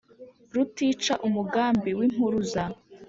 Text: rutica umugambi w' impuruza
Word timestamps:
rutica 0.55 1.13
umugambi 1.27 1.89
w' 1.97 2.03
impuruza 2.07 2.63